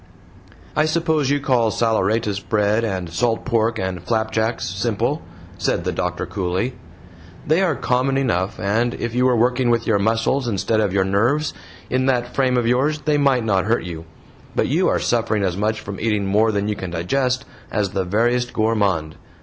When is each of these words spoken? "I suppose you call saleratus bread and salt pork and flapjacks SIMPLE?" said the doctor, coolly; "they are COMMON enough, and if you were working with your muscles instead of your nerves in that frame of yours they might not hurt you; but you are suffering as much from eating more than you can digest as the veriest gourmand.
"I 0.75 0.85
suppose 0.85 1.29
you 1.29 1.39
call 1.39 1.69
saleratus 1.69 2.39
bread 2.39 2.83
and 2.83 3.07
salt 3.11 3.45
pork 3.45 3.77
and 3.77 4.01
flapjacks 4.03 4.67
SIMPLE?" 4.67 5.21
said 5.59 5.83
the 5.83 5.91
doctor, 5.91 6.25
coolly; 6.25 6.73
"they 7.45 7.61
are 7.61 7.75
COMMON 7.75 8.17
enough, 8.17 8.59
and 8.59 8.95
if 8.95 9.13
you 9.13 9.27
were 9.27 9.35
working 9.37 9.69
with 9.69 9.85
your 9.85 9.99
muscles 9.99 10.47
instead 10.47 10.79
of 10.79 10.91
your 10.91 11.03
nerves 11.05 11.53
in 11.87 12.07
that 12.07 12.33
frame 12.33 12.57
of 12.57 12.65
yours 12.65 13.01
they 13.01 13.19
might 13.19 13.45
not 13.45 13.65
hurt 13.65 13.83
you; 13.83 14.05
but 14.55 14.65
you 14.67 14.87
are 14.87 14.97
suffering 14.97 15.43
as 15.43 15.55
much 15.55 15.79
from 15.79 15.99
eating 15.99 16.25
more 16.25 16.51
than 16.51 16.67
you 16.67 16.75
can 16.75 16.89
digest 16.89 17.45
as 17.69 17.91
the 17.91 18.03
veriest 18.03 18.53
gourmand. 18.53 19.17